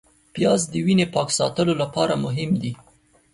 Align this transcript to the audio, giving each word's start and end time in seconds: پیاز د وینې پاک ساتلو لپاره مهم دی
پیاز 0.33 0.61
د 0.71 0.73
وینې 0.85 1.05
پاک 1.15 1.29
ساتلو 1.37 1.73
لپاره 1.81 2.13
مهم 2.25 2.51
دی 2.61 2.73